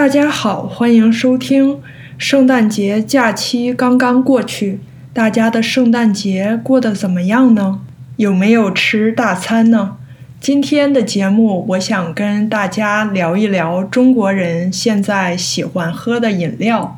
[0.00, 1.78] 大家好，欢迎收听。
[2.16, 4.80] 圣诞节假期刚刚过去，
[5.12, 7.80] 大家的圣诞节过得怎么样呢？
[8.16, 9.98] 有没有吃大餐呢？
[10.40, 16.96] 今天的节目，我想跟大家聊一聊中国人现在喜欢喝的饮料。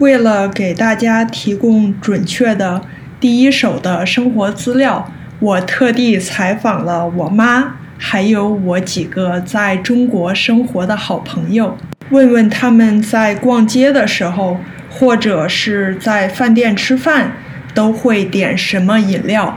[0.00, 2.82] 为了给大家提供准确的
[3.20, 5.08] 第一手的生活资料，
[5.38, 11.76] 我特地采访了我妈，还有我几个在中国生活的好朋友。
[12.10, 14.58] 问问他们在逛街的时候，
[14.90, 17.36] 或者是在饭店吃饭，
[17.72, 19.56] 都会点什么饮料？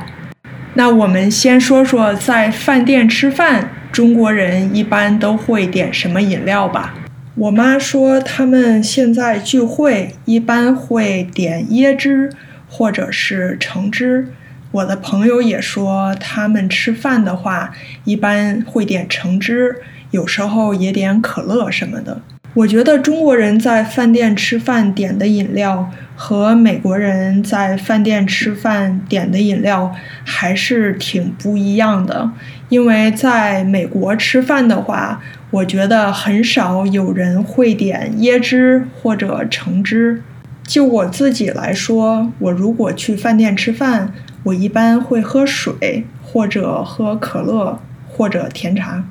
[0.76, 6.94] 那我们先说说在饭店吃饭，中国人一般都会点什么饮料吧。
[7.36, 12.30] 我妈说他们现在聚会一般会点椰汁
[12.70, 14.28] 或者是橙汁。
[14.72, 19.78] 我的朋友也说他们吃饭的话一般会点橙汁，
[20.12, 22.22] 有时候也点可乐什么的。
[22.56, 29.92] 我觉得中国人在饭店吃饭点的饮料和美国人在饭店吃饭点的饮料
[30.24, 32.30] 还是挺不一样的。
[32.70, 35.20] 因为在美国吃饭的话，
[35.50, 40.22] 我觉得很少有人会点椰汁或者橙汁。
[40.64, 49.04] 就我自己来说，我如果去饭店吃饭，我一般会喝水或者喝可乐或者甜茶。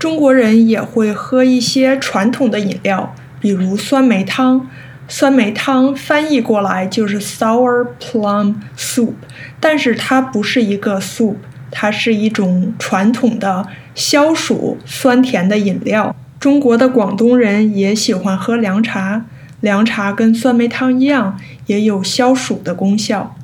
[0.00, 4.66] 中国人也会喝一些传统的饮料，比如酸梅汤。
[5.06, 9.12] 酸梅汤翻译过来就是 sour plum soup，
[9.60, 11.34] 但是它不是一个 soup，
[11.70, 16.16] 它是一种传统的消暑酸甜的饮料。
[16.38, 19.26] 中国的广东人也喜欢喝凉茶，
[19.60, 23.36] 凉茶跟酸梅汤一样，也有消暑的功效。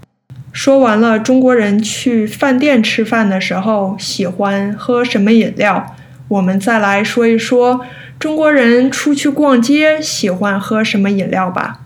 [0.52, 5.94] 说完了中国人去饭店吃饭的时候喜欢喝什么饮料。
[6.28, 7.86] 我们再来说一说
[8.18, 11.80] 中国人出去逛街喜欢喝什么饮料吧。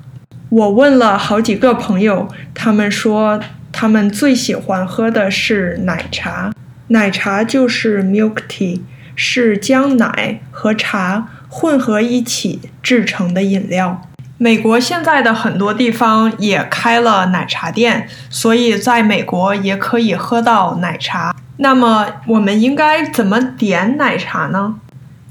[0.48, 6.52] 我问了好几个朋友，他们说他们最喜欢喝的是奶茶。
[6.88, 8.80] 奶茶就是 milk tea，
[9.14, 14.02] 是将奶和茶混合一起制成的饮料。
[14.38, 21.36] 美国现在的很多地方也开了奶茶店，所以在美国也可以喝到奶茶。
[21.62, 24.76] 那么我们应该怎么点奶茶呢？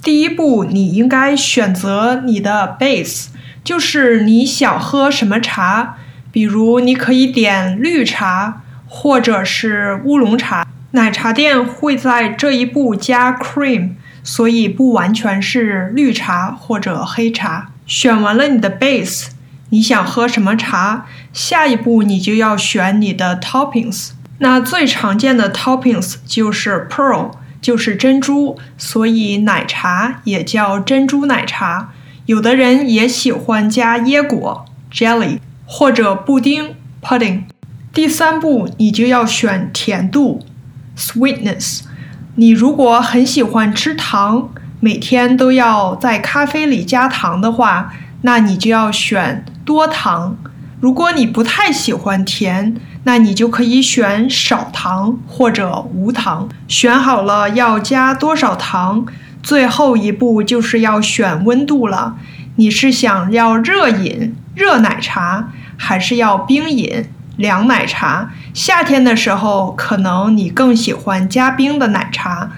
[0.03, 3.29] 第一步，你应该选择你的 base，
[3.63, 5.97] 就是你想喝什么茶。
[6.31, 10.67] 比如，你可以点绿茶或者是乌龙茶。
[10.91, 17.71] 奶茶店会在这一步加 cream，所以不完全是绿茶或者黑茶。
[17.87, 19.29] 选完了你的 base，
[19.69, 21.07] 你想喝什么茶？
[21.33, 24.11] 下一步你就要选你的 toppings。
[24.39, 31.91] 那最常见的 toppings 就是 pearl，就是珍珠，所以奶茶也叫珍珠奶茶。
[32.25, 37.43] 有的人也喜欢加椰果 jelly 或者布丁 pudding。
[37.91, 40.45] 第三步，你就要选甜度
[40.95, 41.81] sweetness。
[42.35, 44.49] 你如果很喜欢吃糖，
[44.79, 50.37] 每天都要在咖啡里加糖的话，那你就要选多糖。
[50.79, 56.47] 如果你不太喜欢甜，那你就可以选少糖或者无糖。
[56.69, 59.05] 选好了要加多少糖，
[59.43, 62.15] 最后一步就是要选温度了。
[62.55, 68.31] 你是想要热饮热奶茶，还是要冰饮凉奶茶？
[68.53, 72.51] 夏天的时候可能你更喜欢加冰的奶茶，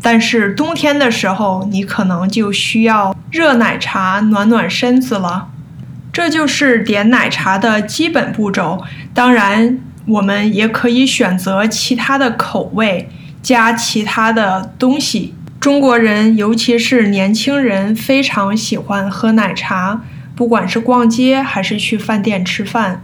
[0.00, 5.48] 但是冬天的时候你可能就需要热奶茶暖暖身子了。
[6.16, 8.82] 这就是点奶茶的基本步骤。
[9.12, 9.78] 当然。
[10.08, 13.08] 我们也可以选择其他的口味，
[13.42, 15.34] 加其他的东西。
[15.58, 20.02] 中国人，尤其是年轻人，非常喜欢喝奶茶，
[20.36, 23.02] 不管是逛街还是去饭店吃饭。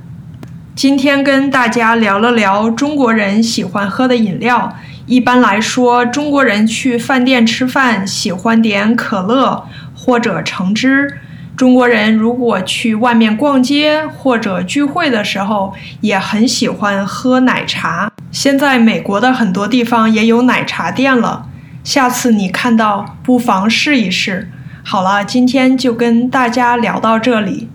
[0.77, 4.73] 今天跟大家聊了聊中国人喜欢喝的饮料。
[5.07, 11.19] 一般来说，中国人去饭店吃饭喜欢点可乐或者橙汁。
[11.63, 18.11] 中国人如果去外面逛街或者聚会的时候，也很喜欢喝奶茶。
[18.33, 21.47] 现在美国的很多地方也有奶茶店了，
[21.85, 24.51] 下次你看到不妨试一试。
[24.83, 27.69] 好了，今天就跟大家聊到这里，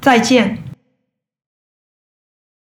[0.00, 0.61] 再见。